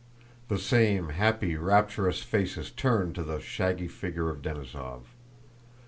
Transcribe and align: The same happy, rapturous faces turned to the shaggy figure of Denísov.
The 0.47 0.57
same 0.57 1.09
happy, 1.09 1.55
rapturous 1.55 2.23
faces 2.23 2.71
turned 2.71 3.13
to 3.13 3.21
the 3.23 3.39
shaggy 3.39 3.87
figure 3.87 4.31
of 4.31 4.41
Denísov. 4.41 5.03